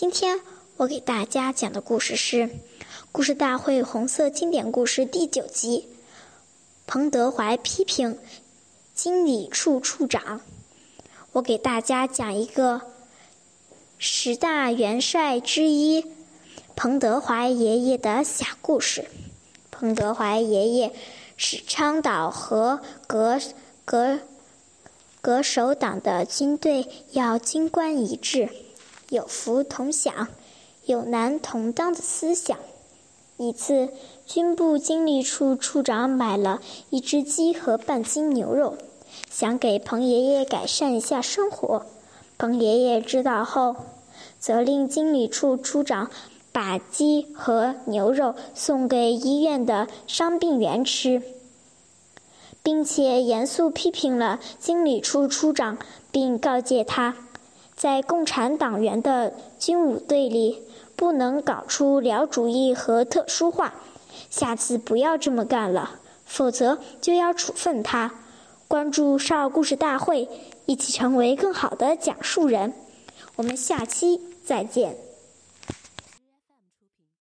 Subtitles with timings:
[0.00, 0.38] 今天
[0.76, 2.36] 我给大家讲的故事是
[3.10, 5.88] 《故事大会红色经典故事》第九集。
[6.86, 8.16] 彭德怀批评
[8.94, 10.40] 经理处处长。
[11.32, 12.82] 我给大家讲一个
[13.98, 16.04] 十大元帅之一
[16.76, 19.06] 彭德怀爷爷的小故事。
[19.72, 20.94] 彭德怀爷爷
[21.36, 23.40] 是倡导和革
[23.84, 24.20] 革
[25.20, 28.67] 革守党的军队要军官一致。
[29.10, 30.28] 有福同享，
[30.84, 32.58] 有难同当的思想。
[33.38, 33.88] 一次，
[34.26, 38.76] 军部经理处处长买了一只鸡和半斤牛肉，
[39.30, 41.86] 想给彭爷爷改善一下生活。
[42.36, 43.76] 彭爷爷知道后，
[44.38, 46.10] 责令经理处处长
[46.52, 51.22] 把鸡和牛肉送给医院的伤病员吃，
[52.62, 55.78] 并且严肃批评了经理处处长，
[56.10, 57.16] 并告诫他。
[57.78, 60.64] 在共产党员的军武队里，
[60.96, 63.72] 不能搞出辽主义和特殊化。
[64.28, 68.12] 下次不要这么干了，否则就要处分他。
[68.66, 70.28] 关注少儿故事大会，
[70.66, 72.74] 一起成为更好的讲述人。
[73.36, 75.07] 我们下期再见。